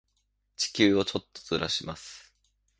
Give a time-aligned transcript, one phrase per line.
[0.57, 2.33] 地球をちょっとずらします。